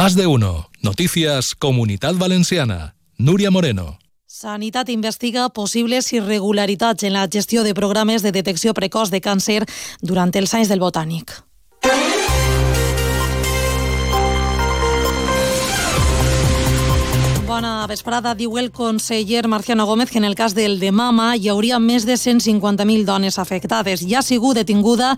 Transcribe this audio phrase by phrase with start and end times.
[0.00, 0.70] Más de uno.
[0.80, 2.94] Noticias Comunidad Valenciana.
[3.18, 3.98] Núria Moreno.
[4.24, 9.66] Sanitat investiga possibles irregularitats en la gestió de programes de detecció precoç de càncer
[10.00, 11.36] durant els anys del botànic.
[17.60, 18.30] Bona vesprada.
[18.32, 22.06] Diu el conseller Marciano Gómez que en el cas del de mama hi hauria més
[22.08, 24.00] de 150.000 dones afectades.
[24.08, 25.10] Ja ha sigut detinguda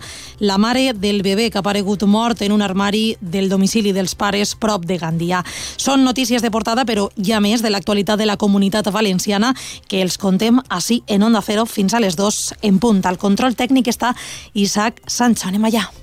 [0.43, 4.57] la mare del bebè que ha aparegut mort en un armari del domicili dels pares
[4.59, 5.39] prop de Gandia.
[5.77, 9.55] Són notícies de portada, però ha més de l'actualitat de la comunitat valenciana
[9.87, 13.05] que els contem així en Onda Cero fins a les 2 en punt.
[13.07, 14.17] Al control tècnic està
[14.51, 15.47] Isaac Sancho.
[15.47, 16.02] Anem allà.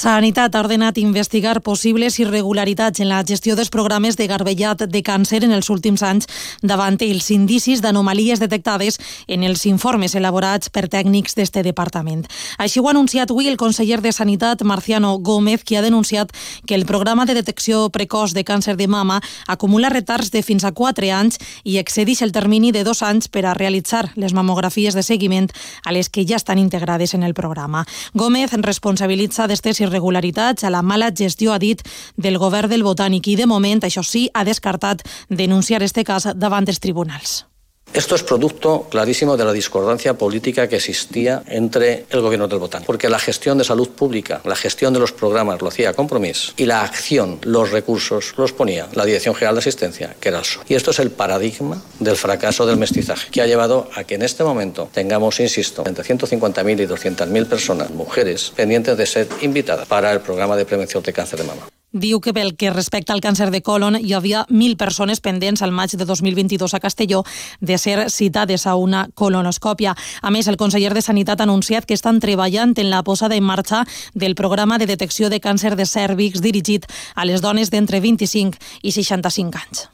[0.00, 5.42] Sanitat ha ordenat investigar possibles irregularitats en la gestió dels programes de garbellat de càncer
[5.44, 6.28] en els últims anys
[6.64, 8.96] davant els indicis d'anomalies detectades
[9.28, 12.22] en els informes elaborats per tècnics d'este departament.
[12.56, 16.32] Així ho ha anunciat avui el conseller de Sanitat, Marciano Gómez, que ha denunciat
[16.64, 20.72] que el programa de detecció precoç de càncer de mama acumula retards de fins a
[20.72, 25.04] 4 anys i excedeix el termini de dos anys per a realitzar les mamografies de
[25.04, 25.52] seguiment
[25.84, 27.84] a les que ja estan integrades en el programa.
[28.14, 31.82] Gómez responsabilitza d'estes irregularitats a la mala gestió, ha dit,
[32.16, 36.64] del govern del Botànic i, de moment, això sí, ha descartat denunciar este cas davant
[36.64, 37.49] dels tribunals.
[37.92, 42.84] Esto es producto clarísimo de la discordancia política que existía entre el gobierno del Botán,
[42.86, 46.66] porque la gestión de salud pública, la gestión de los programas lo hacía Compromís y
[46.66, 50.64] la acción, los recursos los ponía la Dirección General de Asistencia, que era el PSOE.
[50.68, 54.22] Y esto es el paradigma del fracaso del mestizaje, que ha llevado a que en
[54.22, 60.12] este momento tengamos, insisto, entre 150.000 y 200.000 personas, mujeres, pendientes de ser invitadas para
[60.12, 61.66] el programa de prevención de cáncer de mama.
[61.92, 65.74] Diu que pel que respecta al càncer de colon hi havia 1.000 persones pendents al
[65.74, 67.24] maig de 2022 a Castelló
[67.60, 69.96] de ser citades a una colonoscòpia.
[70.22, 73.42] A més, el conseller de Sanitat ha anunciat que estan treballant en la posada en
[73.42, 73.84] marxa
[74.14, 76.86] del programa de detecció de càncer de cèrvix dirigit
[77.16, 79.88] a les dones d'entre 25 i 65 anys.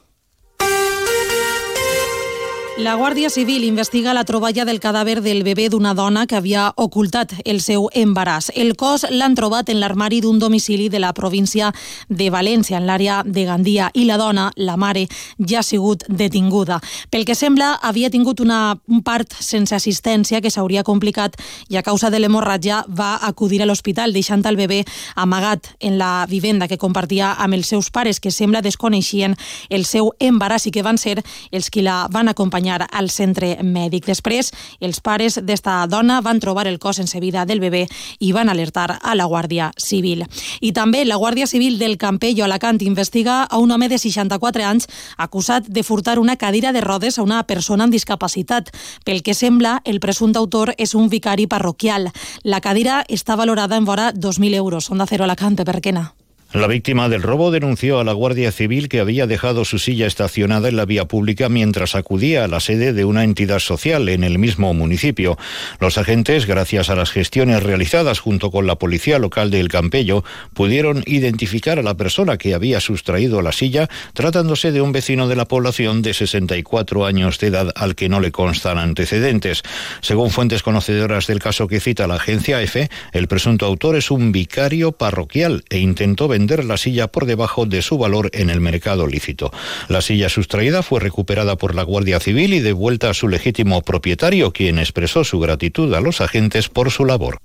[2.79, 7.31] La Guàrdia Civil investiga la troballa del cadàver del bebè d'una dona que havia ocultat
[7.49, 8.51] el seu embaràs.
[8.53, 11.71] El cos l'han trobat en l'armari d'un domicili de la província
[12.11, 15.07] de València, en l'àrea de Gandia, i la dona, la mare,
[15.41, 16.77] ja ha sigut detinguda.
[17.09, 21.41] Pel que sembla, havia tingut una, un part sense assistència que s'hauria complicat
[21.73, 24.83] i a causa de l'hemorràgia va acudir a l'hospital, deixant el bebè
[25.17, 29.33] amagat en la vivenda que compartia amb els seus pares, que sembla desconeixien
[29.71, 33.57] el seu embaràs i que van ser els qui la van acompanyar acompanyar al centre
[33.63, 34.07] mèdic.
[34.07, 37.87] Després, els pares d'esta dona van trobar el cos sense vida del bebè
[38.21, 40.25] i van alertar a la Guàrdia Civil.
[40.61, 44.89] I també la Guàrdia Civil del Campello Alacant investiga a un home de 64 anys
[45.17, 48.71] acusat de furtar una cadira de rodes a una persona amb discapacitat.
[49.05, 52.11] Pel que sembla, el presumpte autor és un vicari parroquial.
[52.43, 54.91] La cadira està valorada en vora 2.000 euros.
[54.91, 56.16] Onda Cero Alacant, per què no?
[56.53, 60.69] La víctima del robo denunció a la Guardia Civil que había dejado su silla estacionada
[60.69, 64.39] en la vía pública mientras acudía a la sede de una entidad social en el
[64.39, 65.37] mismo municipio.
[65.81, 70.23] Los agentes, gracias a las gestiones realizadas junto con la policía local de El Campello,
[70.55, 75.37] pudieron identificar a la persona que había sustraído la silla, tratándose de un vecino de
[75.37, 79.63] la población de 64 años de edad al que no le constan antecedentes.
[80.01, 84.31] Según fuentes conocedoras del caso que cita la agencia EFE, el presunto autor es un
[84.31, 89.07] vicario parroquial e intentó vender la silla por debajo de su valor en el mercado
[89.07, 89.51] lícito.
[89.89, 94.53] La silla sustraída fue recuperada por la Guardia Civil y devuelta a su legítimo propietario,
[94.53, 97.39] quien expresó su gratitud a los agentes por su labor.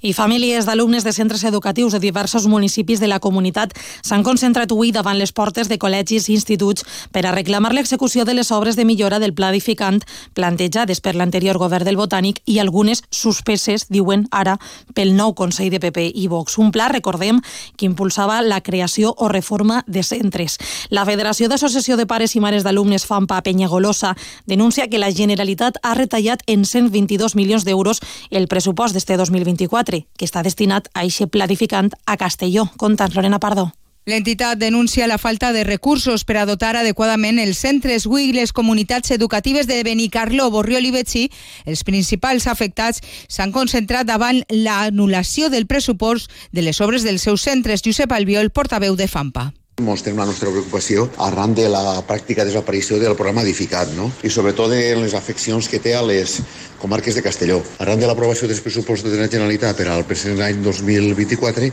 [0.00, 4.92] I famílies d'alumnes de centres educatius de diversos municipis de la comunitat s'han concentrat avui
[4.92, 8.84] davant les portes de col·legis i instituts per a reclamar l'execució de les obres de
[8.84, 10.02] millora del pla edificant
[10.34, 14.58] plantejades per l'anterior govern del Botànic i algunes suspeses, diuen ara,
[14.94, 16.58] pel nou Consell de PP i Vox.
[16.58, 17.40] Un pla, recordem,
[17.76, 20.58] que impulsava la creació o reforma de centres.
[20.90, 24.14] La Federació d'Associació de Pares i Mares d'Alumnes FAMPA Penyagolosa
[24.46, 30.06] denuncia que la Generalitat ha retallat en 122 milions d'euros el pressupost d'este 2024 4,
[30.18, 32.66] que està destinat a eixe planificant a Castelló.
[32.76, 33.70] Conta'ns, Lorena Pardo.
[34.06, 39.10] L'entitat denuncia la falta de recursos per a dotar adequadament els centres i les comunitats
[39.10, 41.24] educatives de Benicarló, Borriol i Betxí.
[41.66, 47.82] Els principals afectats s'han concentrat davant l'anul·lació del pressupost de les obres dels seus centres.
[47.82, 49.50] Josep Albiol, portaveu de FAMPA.
[49.84, 54.06] Mostrem la nostra preocupació arran de la pràctica desaparició del programa Edificat no?
[54.24, 56.38] i sobretot de les afeccions que té a les
[56.80, 57.58] comarques de Castelló.
[57.84, 61.68] Arran de l'aprovació dels pressupostos de la Generalitat per al present any 2024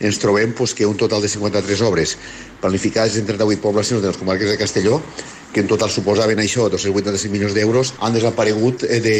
[0.00, 2.16] ens trobem pues, que un total de 53 obres
[2.62, 5.02] planificades en 38 poblacions de les comarques de Castelló
[5.52, 9.18] que en total suposaven això, 285 milions d'euros, han desaparegut eh, de,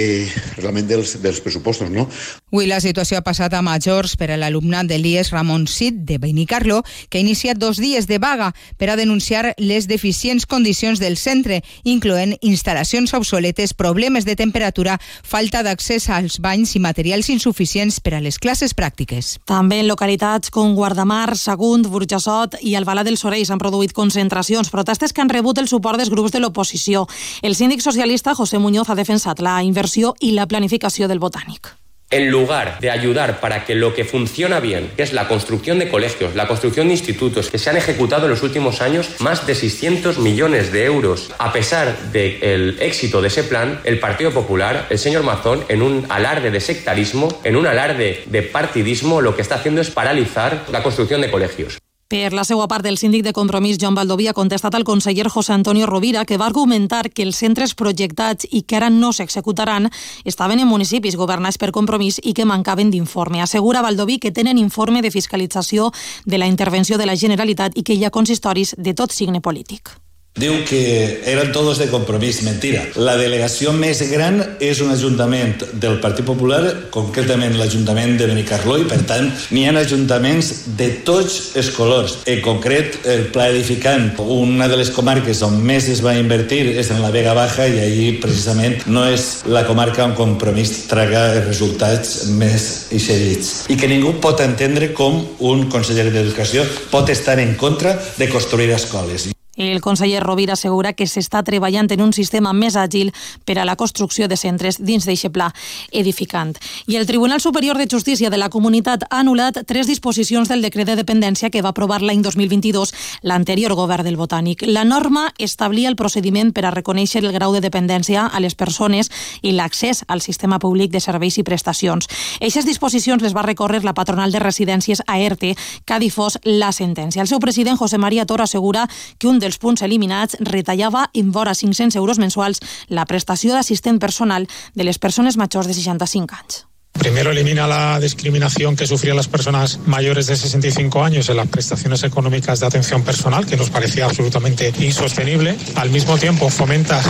[0.56, 1.92] realment dels, dels pressupostos.
[1.92, 2.08] No?
[2.52, 6.18] Avui la situació ha passat a majors per a l'alumnat de l'IES Ramon Cid de
[6.20, 11.16] Benicarlo, que ha iniciat dos dies de vaga per a denunciar les deficients condicions del
[11.16, 18.18] centre, incloent instal·lacions obsoletes, problemes de temperatura, falta d'accés als banys i materials insuficients per
[18.18, 19.38] a les classes pràctiques.
[19.48, 25.16] També en localitats com Guardamar, Sagunt, Burjassot i Albalà del Sorell s'han produït concentracions, protestes
[25.16, 27.08] que han rebut el suport dels grups de l'oposició.
[27.40, 31.78] El síndic socialista José Muñoz ha defensat la inversió i la planificació del botànic
[32.12, 35.88] en lugar de ayudar para que lo que funciona bien, que es la construcción de
[35.88, 39.54] colegios, la construcción de institutos, que se han ejecutado en los últimos años más de
[39.54, 44.98] 600 millones de euros, a pesar del éxito de ese plan, el Partido Popular, el
[44.98, 49.56] señor Mazón, en un alarde de sectarismo, en un alarde de partidismo, lo que está
[49.56, 51.81] haciendo es paralizar la construcción de colegios.
[52.12, 55.54] Per la seva part, el síndic de Compromís, Joan Baldoví, ha contestat al conseller José
[55.54, 59.88] Antonio Rovira que va argumentar que els centres projectats i que ara no s'executaran
[60.28, 63.40] estaven en municipis governats per Compromís i que mancaven d'informe.
[63.40, 65.88] Assegura Baldoví que tenen informe de fiscalització
[66.26, 70.01] de la intervenció de la Generalitat i que hi ha consistoris de tot signe polític.
[70.32, 72.40] Diu que eren tots de compromís.
[72.42, 72.80] Mentira.
[72.96, 78.86] La delegació més gran és un ajuntament del Partit Popular, concretament l'Ajuntament de Benicarló, i
[78.88, 80.48] per tant n'hi ha ajuntaments
[80.78, 82.16] de tots els colors.
[82.26, 86.90] En concret, el Pla Edificant, una de les comarques on més es va invertir és
[86.90, 92.24] en la Vega Baja i allí precisament no és la comarca on compromís traga resultats
[92.32, 93.68] més eixerits.
[93.68, 95.20] I que ningú pot entendre com
[95.52, 99.28] un conseller d'Educació pot estar en contra de construir escoles.
[99.62, 103.12] El conseller Rovira assegura que s'està treballant en un sistema més àgil
[103.44, 105.50] per a la construcció de centres dins d'eixe pla
[105.92, 106.56] edificant.
[106.86, 110.86] I el Tribunal Superior de Justícia de la Comunitat ha anul·lat tres disposicions del decret
[110.88, 112.92] de dependència que va aprovar l'any 2022
[113.22, 114.64] l'anterior govern del Botànic.
[114.66, 119.10] La norma establia el procediment per a reconèixer el grau de dependència a les persones
[119.42, 122.08] i l'accés al sistema públic de serveis i prestacions.
[122.40, 125.54] Eixes disposicions les va recórrer la patronal de residències AERTE,
[125.84, 127.22] que ha difós la sentència.
[127.22, 128.88] El seu president, José María Toro, assegura
[129.18, 134.48] que un dels punts eliminats retallava en vora 500 euros mensuals la prestació d'assistent personal
[134.74, 136.66] de les persones majors de 65 anys.
[136.92, 142.04] Primero elimina la discriminación que sufrían las personas mayores de 65 años en las prestaciones
[142.04, 145.56] económicas de atención personal, que nos parecía absolutamente insostenible.
[145.74, 147.02] Al mismo tiempo fomenta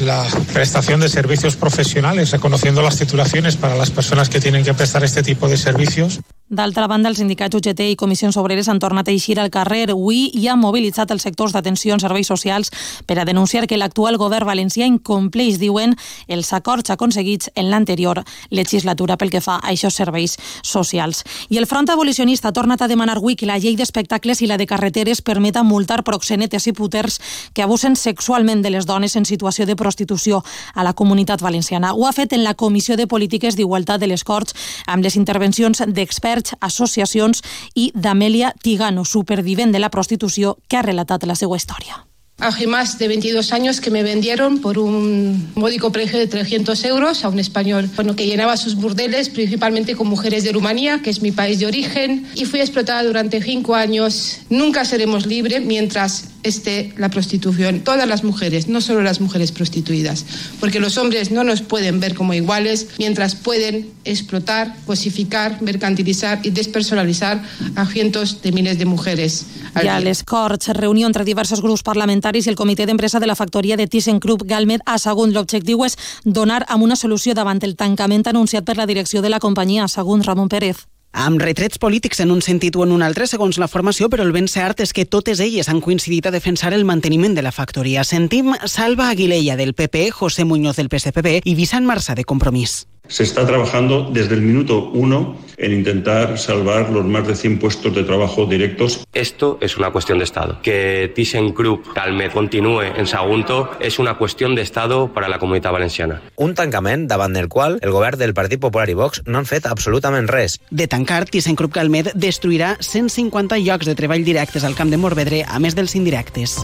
[0.00, 5.04] la prestación de servicios profesionales, reconociendo las titulaciones para las personas que tienen que prestar
[5.04, 6.20] este tipo de servicios.
[6.46, 10.28] D'altra banda, els sindicats UGT i comissions obreres han tornat a eixir al carrer avui
[10.30, 12.70] i han mobilitzat els sectors d'atenció en serveis socials
[13.04, 15.96] per a denunciar que l'actual govern valencià incompleix, diuen,
[16.28, 18.20] els acords aconseguits en l'anterior
[18.50, 21.24] legislatura pel que fa a aquests serveis socials.
[21.50, 24.56] I el Front Abolicionista ha tornat a demanar avui que la llei d'espectacles i la
[24.56, 27.18] de carreteres permeta multar proxenetes i puters
[27.54, 30.44] que abusen sexualment de les dones en situació de prostitució
[30.74, 31.90] a la comunitat valenciana.
[31.92, 34.54] Ho ha fet en la Comissió de Polítiques d'Igualtat de les Corts
[34.86, 37.42] amb les intervencions d'experts experts, associacions
[37.74, 42.04] i d'Amèlia Tigano, supervivent de la prostitució, que ha relatat la seva història.
[42.38, 47.24] Hace más de 22 años que me vendieron por un módico precio de 300 euros
[47.24, 51.22] a un español bueno, que llenaba sus burdeles principalmente con mujeres de Rumanía, que es
[51.22, 54.40] mi país de origen, y fui explotada durante cinco años.
[54.50, 57.80] Nunca seremos libres mientras esté la prostitución.
[57.80, 60.24] Todas las mujeres, no solo las mujeres prostituidas,
[60.60, 66.50] porque los hombres no nos pueden ver como iguales mientras pueden explotar, cosificar, mercantilizar y
[66.50, 67.42] despersonalizar
[67.74, 69.46] a cientos de miles de mujeres.
[69.82, 70.24] I a les
[70.72, 74.80] reunió entre diversos grups parlamentaris i el comitè d'empresa de la factoria de ThyssenKrupp Galmed
[74.86, 75.34] a Sagunt.
[75.36, 79.40] L'objectiu és donar amb una solució davant el tancament anunciat per la direcció de la
[79.40, 83.56] companyia, Sagunt Ramon Pérez amb retrets polítics en un sentit o en un altre segons
[83.56, 86.84] la formació, però el ben cert és que totes elles han coincidit a defensar el
[86.84, 88.04] manteniment de la factoria.
[88.04, 92.84] Sentim Salva Aguilella del PP, José Muñoz del PSPB i Vicent Marçà de Compromís.
[93.08, 97.94] Se está trabajando desde el minuto uno en intentar salvar los más de 100 puestos
[97.94, 99.06] de trabajo directos.
[99.14, 100.60] Esto es una cuestión de Estado.
[100.62, 106.22] Que ThyssenKrupp Calmet continúe en Sagunto es una cuestión de Estado para la comunitat valenciana.
[106.36, 109.66] Un tancament davant del qual el govern del Partit Popular i Vox no han fet
[109.66, 110.60] absolutament res.
[110.70, 115.60] De tancar, ThyssenKrupp Calmet destruirà 150 llocs de treball directes al camp de Morvedre, a
[115.60, 116.60] més dels indirectes.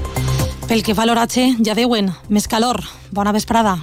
[0.69, 2.81] Pel que fa a l'oratge, ja veuen, més calor.
[3.13, 3.79] Bona vesprada.